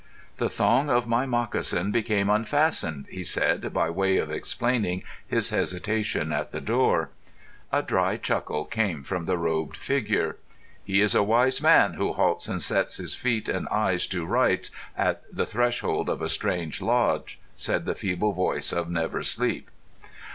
"The 0.37 0.49
thong 0.49 0.89
of 0.89 1.05
my 1.05 1.27
moccasin 1.27 1.91
became 1.91 2.27
unfastened," 2.27 3.05
he 3.07 3.23
said, 3.23 3.71
by 3.71 3.91
way 3.91 4.17
of 4.17 4.31
explaining 4.31 5.03
his 5.27 5.51
hesitation 5.51 6.33
at 6.33 6.51
the 6.51 6.59
door. 6.59 7.11
A 7.71 7.83
dry 7.83 8.17
chuckle 8.17 8.65
came 8.65 9.03
from 9.03 9.25
the 9.25 9.37
robed 9.37 9.77
figure. 9.77 10.37
"He 10.83 11.01
is 11.01 11.13
a 11.13 11.21
wise 11.21 11.61
man 11.61 11.93
who 11.93 12.13
halts 12.13 12.47
and 12.47 12.63
sets 12.63 12.97
his 12.97 13.13
feet 13.13 13.47
and 13.47 13.67
eyes 13.69 14.07
to 14.07 14.25
rights 14.25 14.71
at 14.97 15.21
the 15.31 15.45
threshold 15.45 16.09
of 16.09 16.23
a 16.23 16.29
strange 16.29 16.81
lodge," 16.81 17.39
said 17.55 17.85
the 17.85 17.93
feeble 17.93 18.31
voice 18.33 18.73
of 18.73 18.89
Never 18.89 19.21
Sleep. 19.21 19.69